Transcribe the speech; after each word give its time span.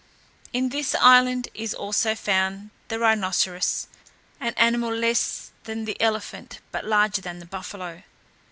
In 0.51 0.69
this 0.69 0.95
island 0.95 1.49
is 1.53 1.75
also 1.75 2.15
found 2.15 2.71
the 2.87 2.97
rhinoceros, 2.97 3.85
an 4.39 4.55
animal 4.55 4.89
less 4.91 5.51
than 5.65 5.85
the 5.85 6.01
elephant, 6.01 6.59
but 6.71 6.85
larger 6.85 7.21
than 7.21 7.37
the 7.37 7.45
buffalo. 7.45 8.01